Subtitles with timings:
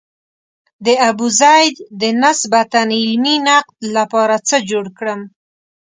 [0.85, 5.21] د ابوزید د نسبتاً علمي نقد لپاره څه جوړ کړم.